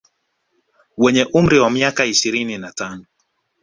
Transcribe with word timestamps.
Wenye 1.03 1.23
umri 1.39 1.57
wa 1.63 1.69
miaka 1.75 2.05
ishirini 2.13 2.55
na 2.57 2.71
tano 2.79 3.05